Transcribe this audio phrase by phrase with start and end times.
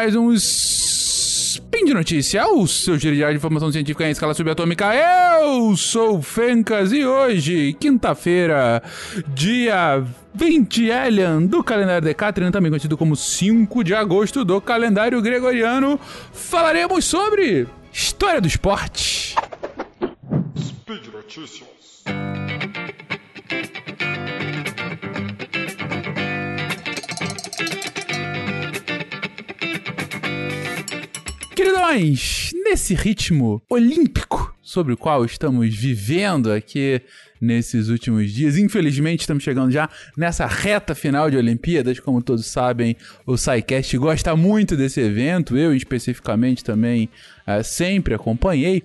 [0.00, 4.86] mais um Spin de Notícia, o seu giro de informação científica em escala subatômica.
[4.94, 8.82] Eu sou Fencas e hoje, quinta-feira,
[9.34, 10.02] dia
[10.32, 16.00] 20 Elian do calendário Decatrian, também conhecido como 5 de agosto do calendário gregoriano,
[16.32, 19.36] falaremos sobre história do esporte.
[20.56, 21.68] Speed Notícias.
[31.90, 37.02] Queridões, nesse ritmo olímpico sobre o qual estamos vivendo aqui
[37.40, 38.56] nesses últimos dias.
[38.56, 41.98] Infelizmente, estamos chegando já nessa reta final de Olimpíadas.
[41.98, 45.56] Como todos sabem, o SciCast gosta muito desse evento.
[45.56, 47.08] Eu, especificamente, também
[47.44, 48.84] uh, sempre acompanhei.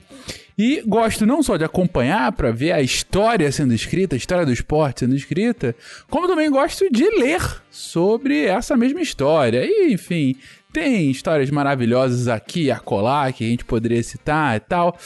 [0.58, 4.54] E gosto não só de acompanhar para ver a história sendo escrita, a história do
[4.54, 5.76] esporte sendo escrita,
[6.10, 9.64] como também gosto de ler sobre essa mesma história.
[9.64, 10.36] E, enfim,
[10.76, 14.98] tem histórias maravilhosas aqui e acolá que a gente poderia citar e tal.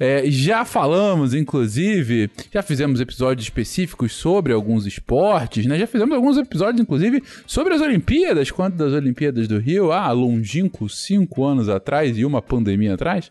[0.00, 5.78] É, já falamos, inclusive, já fizemos episódios específicos sobre alguns esportes, né?
[5.78, 10.88] Já fizemos alguns episódios, inclusive, sobre as Olimpíadas, quanto das Olimpíadas do Rio, ah, longínquo,
[10.88, 13.30] cinco anos atrás e uma pandemia atrás.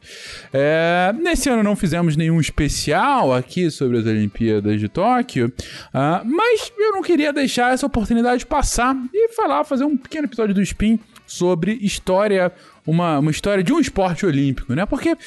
[0.53, 6.71] É, nesse ano não fizemos nenhum especial aqui sobre as Olimpíadas de Tóquio, uh, mas
[6.77, 10.99] eu não queria deixar essa oportunidade passar e falar, fazer um pequeno episódio do Spin
[11.27, 12.51] sobre história,
[12.85, 14.85] uma, uma história de um esporte olímpico, né?
[14.85, 15.17] Porque uh,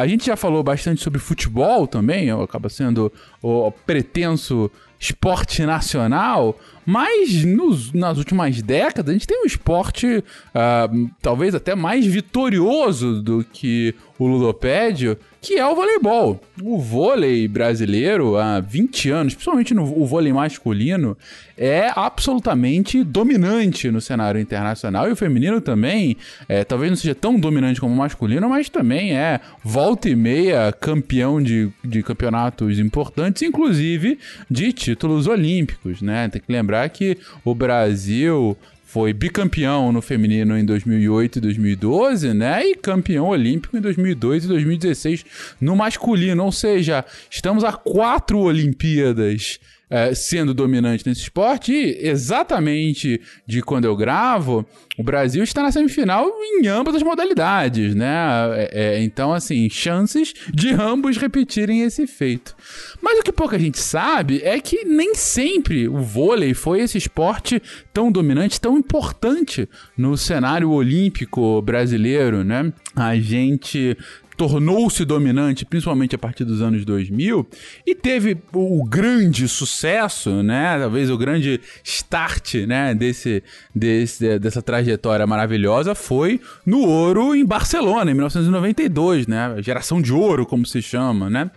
[0.00, 6.56] a gente já falou bastante sobre futebol também, acaba sendo o pretenso esporte nacional,
[6.86, 13.20] mas nos, nas últimas décadas a gente tem um esporte uh, talvez até mais vitorioso
[13.20, 16.40] do que o ludopédio, que é o voleibol.
[16.62, 21.18] O vôlei brasileiro há 20 anos, principalmente no o vôlei masculino,
[21.58, 26.16] é absolutamente dominante no cenário internacional e o feminino também,
[26.48, 30.72] é, talvez não seja tão dominante como o masculino, mas também é volta e meia
[30.72, 36.28] campeão de, de campeonatos importantes, inclusive de títulos olímpicos, né?
[36.28, 38.56] Tem que lembrar que o Brasil
[38.92, 42.62] foi bicampeão no feminino em 2008 e 2012, né?
[42.66, 45.24] E campeão olímpico em 2002 e 2016
[45.58, 46.44] no masculino.
[46.44, 49.58] Ou seja, estamos a quatro Olimpíadas
[49.92, 51.70] é, sendo dominante nesse esporte.
[51.70, 54.66] E exatamente de quando eu gravo,
[54.96, 58.14] o Brasil está na semifinal em ambas as modalidades, né?
[58.54, 62.56] É, é, então, assim, chances de ambos repetirem esse feito.
[63.02, 67.62] Mas o que pouca gente sabe é que nem sempre o vôlei foi esse esporte
[67.92, 72.72] tão dominante, tão importante no cenário olímpico brasileiro, né?
[72.96, 73.94] A gente
[74.36, 77.46] tornou-se dominante, principalmente a partir dos anos 2000,
[77.86, 80.78] e teve o grande sucesso, né?
[80.78, 82.94] Talvez o grande start, né?
[82.94, 83.42] Desse,
[83.74, 89.56] desse, dessa trajetória maravilhosa foi no ouro em Barcelona, em 1992, né?
[89.60, 91.50] Geração de ouro, como se chama, né?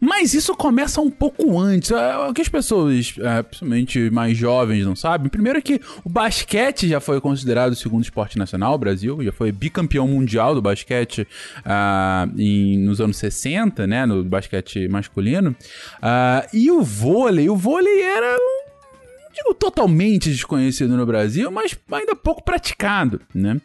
[0.00, 1.90] Mas isso começa um pouco antes.
[1.90, 6.08] É, o que as pessoas, é, principalmente mais jovens, não sabem, primeiro é que o
[6.08, 10.62] basquete já foi considerado o segundo esporte nacional, o Brasil, já foi bicampeão mundial do
[10.62, 11.26] basquete
[11.58, 15.50] uh, em, nos anos 60, né, no basquete masculino.
[15.98, 18.38] Uh, e o vôlei, o vôlei era
[19.32, 23.60] digo totalmente desconhecido no Brasil, mas ainda pouco praticado, né?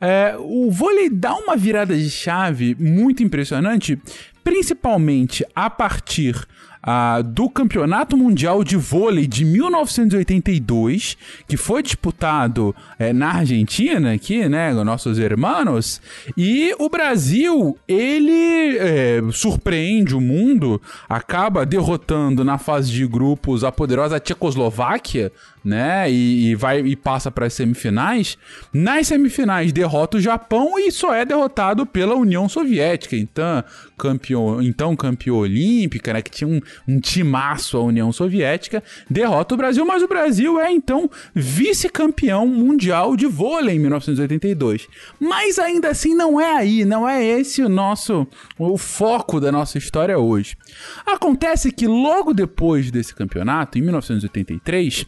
[0.00, 3.98] É, o vôlei dá uma virada de chave muito impressionante,
[4.46, 6.46] principalmente a partir
[6.80, 11.16] ah, do Campeonato Mundial de Vôlei de 1982,
[11.48, 16.00] que foi disputado é, na Argentina, aqui, né, nossos irmãos,
[16.36, 23.72] e o Brasil, ele é, surpreende o mundo, acaba derrotando na fase de grupos a
[23.72, 25.32] poderosa Tchecoslováquia,
[25.66, 26.10] né?
[26.10, 28.38] E, e vai e passa para as semifinais.
[28.72, 33.16] Nas semifinais derrota o Japão e só é derrotado pela União Soviética.
[33.16, 33.64] Então,
[33.98, 36.22] campeão, então campeão olímpica, né?
[36.22, 40.70] Que tinha um, um timaço a União Soviética, derrota o Brasil, mas o Brasil é
[40.70, 44.86] então vice-campeão mundial de vôlei em 1982.
[45.18, 48.26] Mas ainda assim não é aí, não é esse o nosso
[48.58, 50.56] o foco da nossa história hoje.
[51.04, 55.06] Acontece que logo depois desse campeonato, em 1983,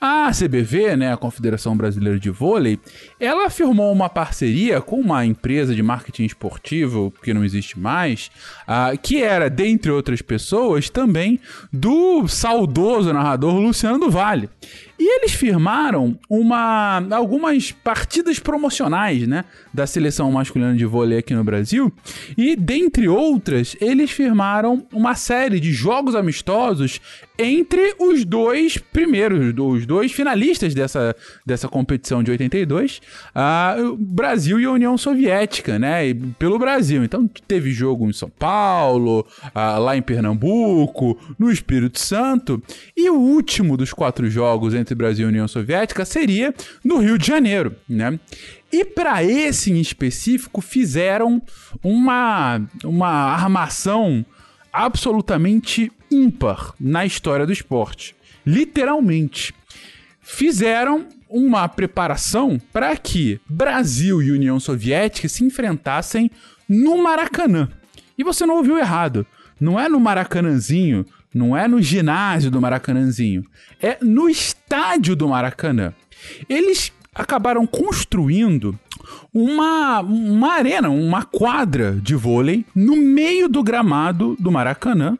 [0.00, 2.78] a CBV, né, a Confederação Brasileira de Vôlei,
[3.18, 8.30] ela firmou uma parceria com uma empresa de marketing esportivo que não existe mais,
[8.62, 11.38] uh, que era, dentre outras pessoas, também
[11.70, 14.48] do saudoso narrador Luciano do Vale.
[15.00, 21.42] E eles firmaram uma, algumas partidas promocionais, né, da seleção masculina de vôlei aqui no
[21.42, 21.90] Brasil.
[22.36, 27.00] E, dentre outras, eles firmaram uma série de jogos amistosos
[27.38, 31.16] entre os dois primeiros, os dois finalistas dessa,
[31.46, 33.00] dessa competição de 82,
[33.34, 36.08] a Brasil e a União Soviética, né?
[36.08, 37.02] E pelo Brasil.
[37.02, 42.62] Então teve jogo em São Paulo, lá em Pernambuco, no Espírito Santo.
[42.94, 46.54] E o último dos quatro jogos entre Brasil e União Soviética seria
[46.84, 48.18] no Rio de Janeiro, né?
[48.72, 51.42] E para esse em específico fizeram
[51.82, 54.24] uma, uma armação
[54.72, 58.14] absolutamente ímpar na história do esporte.
[58.46, 59.54] Literalmente.
[60.22, 66.30] Fizeram uma preparação para que Brasil e União Soviética se enfrentassem
[66.68, 67.68] no Maracanã.
[68.16, 69.26] E você não ouviu errado.
[69.58, 71.04] Não é no Maracanãzinho,
[71.34, 73.44] não é no ginásio do Maracanãzinho,
[73.80, 75.94] é no estádio do Maracanã.
[76.48, 78.78] Eles acabaram construindo
[79.32, 85.16] uma, uma arena, uma quadra de vôlei no meio do gramado do Maracanã.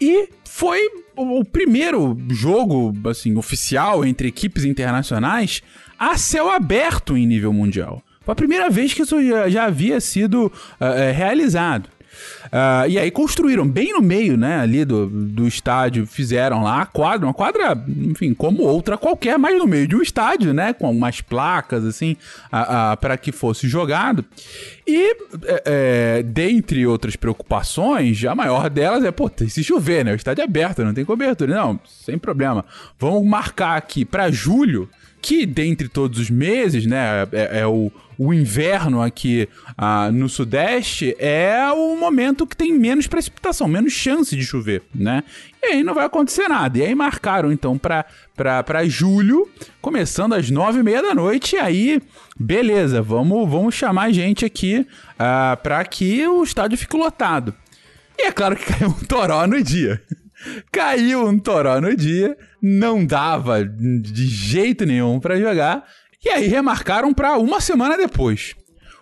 [0.00, 0.80] E foi
[1.16, 5.62] o primeiro jogo assim oficial entre equipes internacionais
[5.98, 8.02] a céu aberto em nível mundial.
[8.22, 11.88] Foi a primeira vez que isso já, já havia sido uh, realizado.
[12.46, 16.86] Uh, e aí construíram bem no meio, né, ali do, do estádio, fizeram lá a
[16.86, 20.86] quadra, uma quadra, enfim, como outra qualquer, mas no meio de um estádio, né, com
[20.86, 22.16] algumas placas, assim,
[23.00, 24.24] para que fosse jogado.
[24.86, 25.12] E,
[25.44, 30.42] é, é, dentre outras preocupações, a maior delas é, pô, se chover, né, o estádio
[30.42, 31.54] é aberto, não tem cobertura.
[31.54, 32.64] Não, sem problema.
[32.98, 34.88] Vamos marcar aqui para julho
[35.20, 41.16] que dentre todos os meses, né, é, é o, o inverno aqui ah, no sudeste,
[41.18, 45.24] é o momento que tem menos precipitação, menos chance de chover, né?
[45.62, 46.78] E aí não vai acontecer nada.
[46.78, 49.48] E aí marcaram então para julho,
[49.80, 52.02] começando às nove e meia da noite, e aí,
[52.38, 54.86] beleza, vamos, vamos chamar gente aqui
[55.18, 57.54] ah, para que o estádio fique lotado.
[58.18, 60.02] E é claro que caiu um toró no dia.
[60.72, 65.86] Caiu um toró no dia, não dava de jeito nenhum para jogar,
[66.24, 68.54] e aí remarcaram para uma semana depois.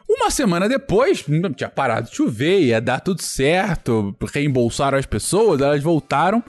[0.09, 1.25] Uma semana depois,
[1.57, 6.43] tinha parado de chover, ia dar tudo certo, reembolsaram as pessoas, elas voltaram.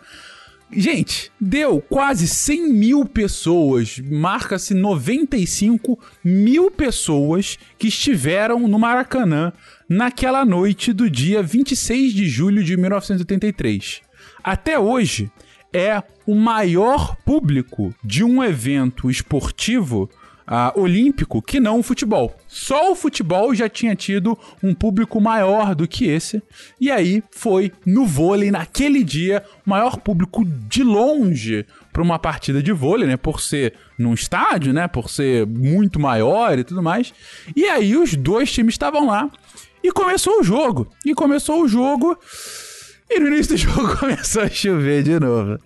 [0.71, 9.51] Gente, deu quase 100 mil pessoas, marca-se 95 mil pessoas que estiveram no Maracanã
[9.89, 14.08] naquela noite do dia 26 de julho de 1983
[14.44, 15.31] até hoje,
[15.74, 20.09] é o maior público de um evento esportivo
[20.50, 22.36] uh, olímpico que não o futebol.
[22.47, 26.41] Só o futebol já tinha tido um público maior do que esse.
[26.81, 32.63] E aí foi no vôlei, naquele dia, o maior público de longe para uma partida
[32.63, 33.18] de vôlei, né?
[33.18, 34.88] Por ser num estádio, né?
[34.88, 37.13] Por ser muito maior e tudo mais.
[37.56, 39.30] E aí os dois times estavam lá.
[39.83, 40.88] E começou o jogo.
[41.06, 42.18] E começou o jogo.
[43.09, 45.59] E no início do jogo começou a chover de novo.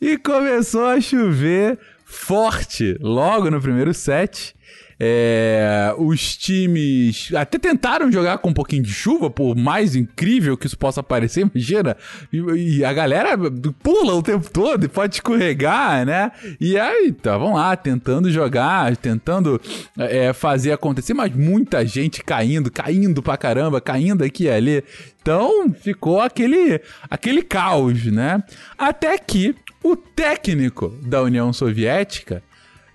[0.00, 4.54] E começou a chover forte logo no primeiro set.
[5.02, 10.66] É, os times até tentaram jogar com um pouquinho de chuva, por mais incrível que
[10.66, 11.96] isso possa parecer, imagina.
[12.30, 12.36] E,
[12.76, 13.38] e a galera
[13.82, 16.30] pula o tempo todo e pode escorregar, né?
[16.60, 19.58] E aí estavam lá tentando jogar, tentando
[19.98, 24.84] é, fazer acontecer, mas muita gente caindo, caindo pra caramba, caindo aqui e ali.
[25.22, 26.78] Então ficou aquele,
[27.08, 28.42] aquele caos, né?
[28.76, 32.42] Até que o técnico da União Soviética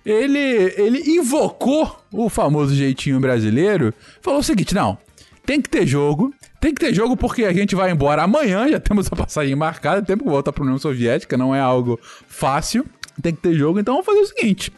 [0.05, 0.39] ele,
[0.77, 4.97] ele invocou o famoso jeitinho brasileiro, falou o seguinte: não,
[5.45, 8.79] tem que ter jogo, tem que ter jogo porque a gente vai embora amanhã, já
[8.79, 12.85] temos a passagem marcada, tempo que volta para a União Soviética, não é algo fácil,
[13.21, 14.71] tem que ter jogo, então vamos fazer o seguinte.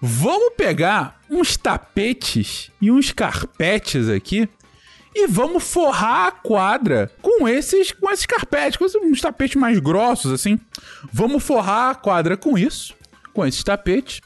[0.00, 4.48] Vamos pegar uns tapetes e uns carpetes aqui
[5.14, 10.32] e vamos forrar a quadra com esses com esses carpetes, com uns tapetes mais grossos
[10.32, 10.58] assim.
[11.12, 12.94] Vamos forrar a quadra com isso,
[13.34, 14.20] com esses tapetes.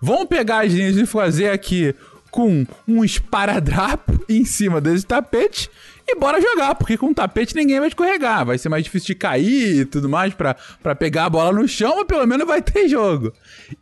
[0.00, 1.94] Vamos pegar as linhas e fazer aqui
[2.30, 5.70] com um esparadrapo em cima desse tapete
[6.06, 9.76] e bora jogar, porque com tapete ninguém vai escorregar, vai ser mais difícil de cair
[9.80, 13.32] e tudo mais para pegar a bola no chão, mas pelo menos vai ter jogo.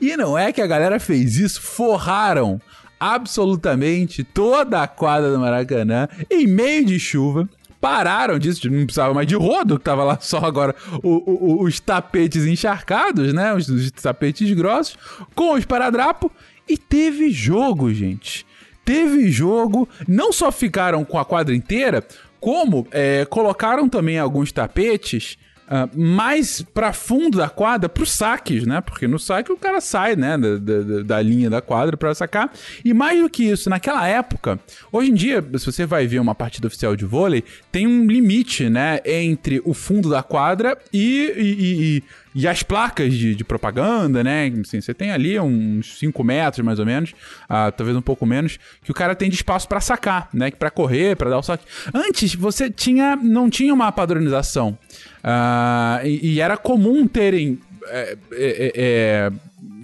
[0.01, 2.61] E não é que a galera fez isso, forraram
[3.01, 7.49] absolutamente toda a quadra do Maracanã em meio de chuva
[7.83, 10.73] pararam disso, não precisava mais de rodo, tava lá só agora
[11.03, 13.53] o, o, os tapetes encharcados, né?
[13.53, 14.97] Os, os tapetes grossos,
[15.35, 16.31] com os paradrapos.
[16.69, 18.47] E teve jogo, gente.
[18.85, 19.89] Teve jogo.
[20.07, 22.07] Não só ficaram com a quadra inteira,
[22.39, 25.37] como é, colocaram também alguns tapetes
[25.73, 28.81] uh, mais para fundo da quadra, para os saques, né?
[28.83, 32.53] Porque no saque o cara sai, né, da, da, da linha da quadra para sacar.
[32.85, 34.61] E mais do que isso, naquela época,
[34.93, 38.69] hoje em dia, se você vai ver uma partida oficial de vôlei, tem um limite,
[38.69, 42.03] né, entre o fundo da quadra e, e, e e
[42.49, 44.53] as placas de, de propaganda, né?
[44.61, 48.59] Assim, você tem ali uns 5 metros, mais ou menos, uh, talvez um pouco menos,
[48.83, 50.51] que o cara tem de espaço para sacar, né?
[50.51, 51.65] Para correr, para dar o saque.
[51.93, 54.79] Antes, você tinha, não tinha uma padronização.
[55.23, 59.33] Uh, e, e, era comum terem é, é, é,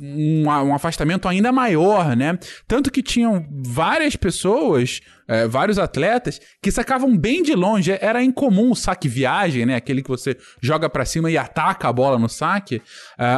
[0.00, 2.38] um, um, afastamento ainda maior, né?
[2.67, 7.97] Tanto que tinham várias pessoas, é, vários atletas, que sacavam bem de longe.
[8.00, 9.76] Era incomum o saque viagem, né?
[9.76, 12.83] Aquele que você joga para cima e ataca a bola no saque.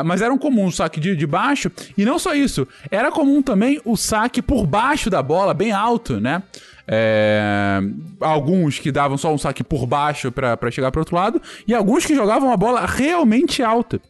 [0.04, 1.70] Mas era um comum o saque de, de baixo.
[1.96, 6.20] E não só isso, era comum também o saque por baixo da bola, bem alto,
[6.20, 6.42] né?
[6.92, 7.80] É,
[8.20, 12.04] alguns que davam só um saque por baixo para chegar para outro lado, e alguns
[12.04, 14.00] que jogavam a bola realmente alta.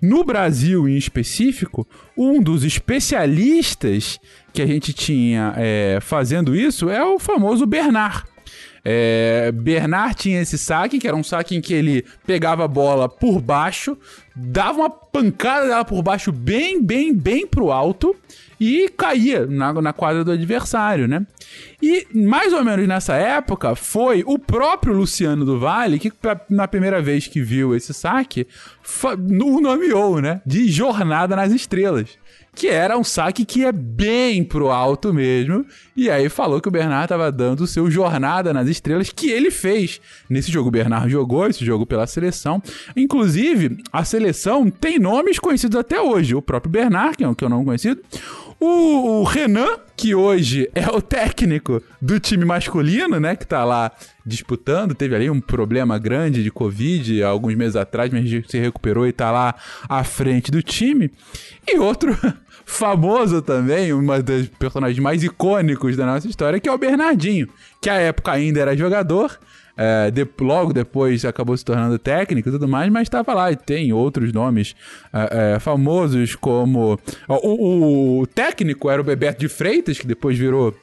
[0.00, 1.84] No Brasil, em específico,
[2.16, 4.20] um dos especialistas
[4.52, 8.22] que a gente tinha é, fazendo isso é o famoso Bernard.
[8.84, 13.08] É, Bernard tinha esse saque, que era um saque em que ele pegava a bola
[13.08, 13.98] por baixo,
[14.36, 18.14] dava uma pancada dela por baixo bem, bem, bem pro alto
[18.60, 21.26] e caía na, na quadra do adversário, né?
[21.80, 26.12] E mais ou menos nessa época foi o próprio Luciano do Vale que
[26.50, 28.46] na primeira vez que viu esse saque
[29.04, 30.40] o nomeou, né?
[30.44, 32.18] De Jornada nas Estrelas
[32.58, 35.64] que era um saque que é bem pro alto mesmo.
[35.96, 39.48] E aí falou que o Bernard estava dando o seu jornada nas estrelas que ele
[39.48, 40.68] fez nesse jogo.
[40.68, 42.60] O Bernard jogou esse jogo pela seleção.
[42.96, 46.34] Inclusive, a seleção tem nomes conhecidos até hoje.
[46.34, 48.00] O próprio Bernard, que é um que eu não conhecido.
[48.60, 53.36] O, o, Renan, que hoje é o técnico do time masculino, né?
[53.36, 53.92] Que tá lá
[54.26, 54.94] disputando.
[54.94, 59.30] Teve ali um problema grande de Covid alguns meses atrás, mas se recuperou e tá
[59.30, 59.54] lá
[59.88, 61.08] à frente do time.
[61.68, 62.16] E outro
[62.66, 67.48] famoso também, uma dos personagens mais icônicos da nossa história, que é o Bernardinho,
[67.80, 69.38] que à época ainda era jogador,
[69.80, 73.52] é, de, logo depois acabou se tornando técnico e tudo mais, mas estava lá.
[73.52, 74.74] E tem outros nomes
[75.12, 76.98] é, é, famosos, como.
[77.28, 80.74] O, o, técnico era o Bebeto de Freitas, que depois virou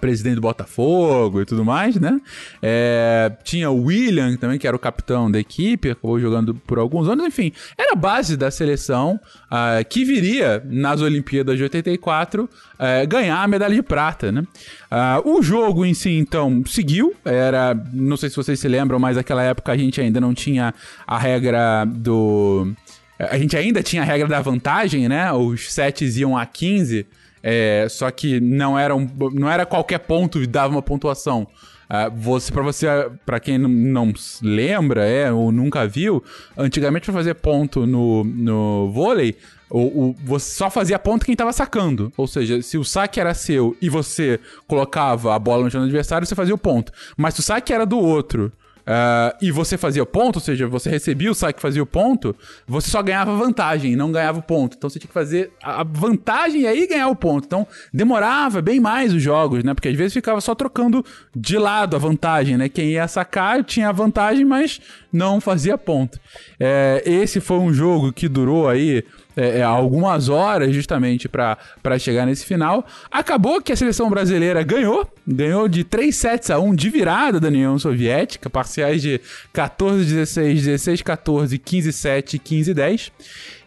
[0.00, 2.20] presidente do Botafogo e tudo mais, né?
[2.62, 7.08] É, tinha o William também, que era o capitão da equipe, acabou jogando por alguns
[7.08, 12.48] anos, enfim, era a base da seleção uh, que viria nas Olimpíadas de 84 uh,
[12.78, 14.42] é, ganhar a medalha de prata, né?
[14.90, 19.16] Uh, o jogo em si, então, seguiu, era, não sei se vocês se lembram, mas
[19.16, 20.72] naquela época a gente ainda não tinha
[21.06, 22.72] a regra do...
[23.18, 25.32] A gente ainda tinha a regra da vantagem, né?
[25.32, 27.06] Os sets iam a 15
[27.46, 31.46] é, só que não era, um, não era qualquer ponto e dava uma pontuação.
[31.84, 32.86] Uh, você para você
[33.26, 36.24] para quem não, não, lembra é ou nunca viu
[36.56, 39.36] antigamente para fazer ponto no, no vôlei
[39.68, 42.10] o, o, você só fazia ponto quem tava sacando.
[42.16, 45.86] Ou seja, se o saque era seu e você colocava a bola no chão do
[45.86, 46.92] adversário, você fazia o ponto.
[47.16, 48.52] Mas se o saque era do outro
[48.84, 51.86] Uh, e você fazia o ponto, ou seja, você recebia o saque e fazia o
[51.86, 52.36] ponto,
[52.66, 54.76] você só ganhava vantagem, não ganhava o ponto.
[54.76, 57.46] Então você tinha que fazer a vantagem e aí ganhar o ponto.
[57.46, 59.72] Então demorava bem mais os jogos, né?
[59.72, 62.68] Porque às vezes ficava só trocando de lado a vantagem, né?
[62.68, 66.20] Quem ia sacar tinha a vantagem, mas não fazia ponto.
[66.60, 69.02] É, esse foi um jogo que durou aí
[69.36, 71.58] é, é, algumas horas justamente para
[71.98, 72.86] chegar nesse final.
[73.10, 77.48] Acabou que a seleção brasileira ganhou, ganhou de 3 sets a 1 de virada da
[77.48, 79.20] União Soviética, parciais de
[79.52, 83.12] 14 16, 16 14, 15 7, 15 10.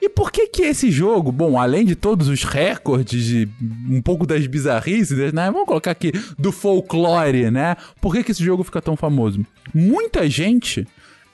[0.02, 3.50] E por que que esse jogo, bom, além de todos os recordes de
[3.90, 7.76] um pouco das bizarrices, né, vamos colocar aqui do folclore, né?
[8.00, 9.46] Por que que esse jogo fica tão famoso?
[9.74, 10.88] Muita gente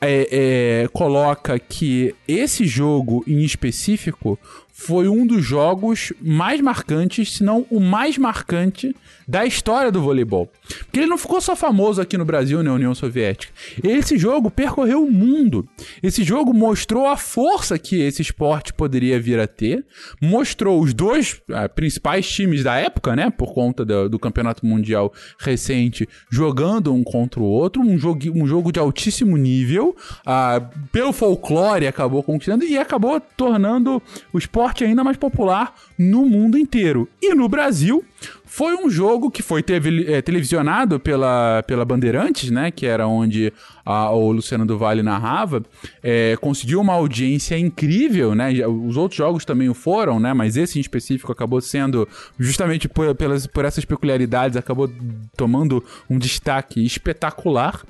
[0.07, 0.27] é,
[0.83, 4.39] é, coloca que esse jogo em específico
[4.75, 8.94] foi um dos jogos mais marcantes, se não o mais marcante
[9.27, 10.51] da história do voleibol.
[10.86, 13.53] Porque ele não ficou só famoso aqui no Brasil, na União Soviética.
[13.84, 15.70] Esse jogo percorreu o mundo.
[16.01, 19.86] Esse jogo mostrou a força que esse esporte poderia vir a ter,
[20.20, 25.13] mostrou os dois uh, principais times da época, né, por conta do, do, campeonato mundial
[25.38, 31.13] recente, jogando um contra o outro, um jogo, um jogo de altíssimo nível, uh, pelo
[31.13, 34.01] folclore acabou conquistando e acabou tornando
[34.34, 37.08] o esporte ainda mais popular no mundo inteiro.
[37.22, 38.03] E no Brasil,
[38.53, 39.63] foi um jogo que foi
[40.08, 42.70] é, televisionado pela, pela Bandeirantes, né?
[42.70, 43.51] Que era onde
[43.84, 45.63] a, o Luciano do Vale narrava.
[46.03, 48.51] É, conseguiu uma audiência incrível, né?
[48.67, 50.36] Os outros jogos também o foram, né?
[50.36, 54.88] Mas esse em específico acabou sendo, justamente por, pelas, por essas peculiaridades, acabou
[55.36, 57.84] tomando um destaque espetacular.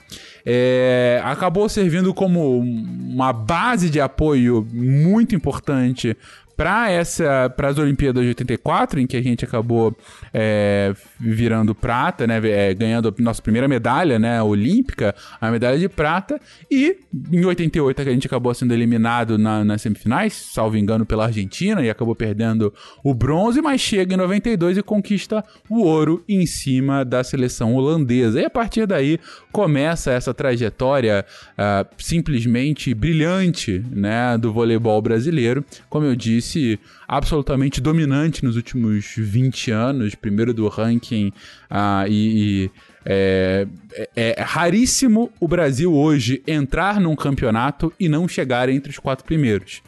[0.46, 6.16] é, acabou servindo como uma base de apoio muito importante
[6.64, 9.94] para essa para as Olimpíadas de 84 em que a gente acabou
[10.34, 15.90] é, virando prata né é, ganhando a nossa primeira medalha né olímpica a medalha de
[15.90, 16.40] prata
[16.72, 16.96] e
[17.34, 21.90] em 88 a gente acabou sendo eliminado na, nas semifinais salvo engano pela Argentina e
[21.90, 27.24] acabou perdendo o bronze mas chega em 92 e conquista o ouro em cima da
[27.24, 28.40] seleção holandesa.
[28.40, 29.20] E a partir daí
[29.52, 31.26] começa essa trajetória
[31.58, 35.66] uh, simplesmente brilhante né do voleibol brasileiro.
[35.90, 36.53] Como eu disse
[37.08, 41.30] absolutamente dominante nos últimos 20 anos, primeiro do ranking
[41.70, 42.72] uh, e, e
[43.06, 48.98] é, é, é, raríssimo o Brasil hoje entrar num campeonato e não chegar entre os
[48.98, 49.82] quatro primeiros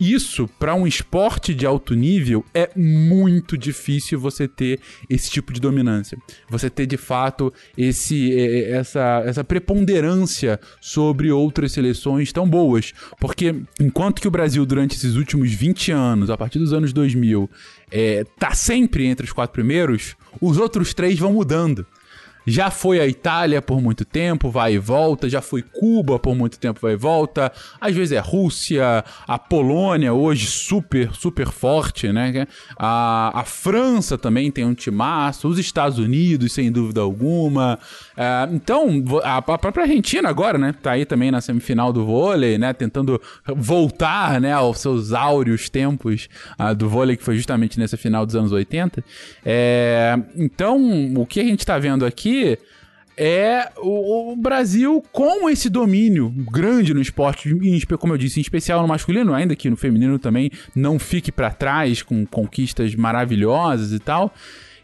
[0.00, 5.60] isso, para um esporte de alto nível, é muito difícil você ter esse tipo de
[5.60, 6.16] dominância.
[6.48, 8.34] Você ter de fato esse,
[8.70, 12.94] essa, essa preponderância sobre outras seleções tão boas.
[13.20, 17.50] Porque enquanto que o Brasil, durante esses últimos 20 anos, a partir dos anos 2000,
[17.90, 21.86] é, tá sempre entre os quatro primeiros, os outros três vão mudando.
[22.50, 25.28] Já foi a Itália por muito tempo, vai e volta.
[25.28, 27.52] Já foi Cuba por muito tempo, vai e volta.
[27.80, 32.46] Às vezes é Rússia, a Polônia, hoje super, super forte, né?
[32.76, 37.78] A, a França também tem um timaço, os Estados Unidos, sem dúvida alguma.
[38.20, 40.74] É, então, a, própria Argentina agora, né?
[40.80, 42.72] Tá aí também na semifinal do vôlei, né?
[42.72, 43.20] Tentando
[43.56, 48.36] voltar, né, aos seus áureos tempos uh, do vôlei, que foi justamente nessa final dos
[48.36, 49.02] anos 80.
[49.44, 50.78] É, então,
[51.16, 52.58] o que a gente tá vendo aqui aqui
[53.16, 57.50] é o, o, Brasil com esse domínio grande no esporte,
[57.98, 61.50] como eu disse, em especial no masculino, ainda que no feminino também não fique para
[61.50, 64.32] trás com conquistas maravilhosas e tal.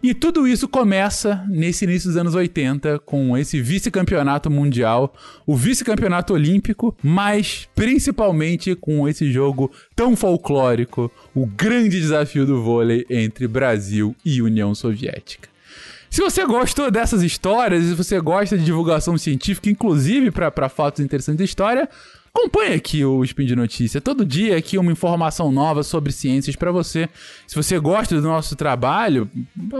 [0.06, 5.12] E tudo isso começa nesse início dos anos 80 com esse vice-campeonato mundial,
[5.44, 13.04] o vice-campeonato olímpico, mas principalmente com esse jogo tão folclórico, o grande desafio do vôlei
[13.10, 15.48] entre Brasil e União Soviética.
[16.08, 21.38] Se você gostou dessas histórias, se você gosta de divulgação científica, inclusive para fatos interessantes
[21.38, 21.88] da história,
[22.36, 23.98] Acompanhe aqui o Spin de Notícia.
[23.98, 27.08] Todo dia aqui uma informação nova sobre ciências para você.
[27.46, 29.26] Se você gosta do nosso trabalho,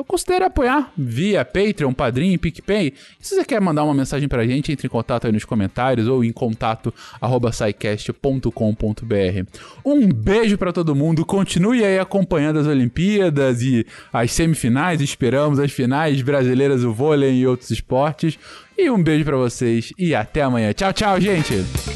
[0.09, 2.95] considere apoiar via Patreon, Padrim, PicPay.
[3.21, 6.25] Se você quer mandar uma mensagem pra gente, entre em contato aí nos comentários ou
[6.25, 7.51] em contato arroba
[9.85, 11.27] Um beijo para todo mundo.
[11.27, 15.03] Continue aí acompanhando as Olimpíadas e as semifinais.
[15.03, 18.39] Esperamos as finais brasileiras do vôlei e outros esportes.
[18.79, 20.73] E um beijo para vocês e até amanhã.
[20.73, 21.96] Tchau, tchau, gente!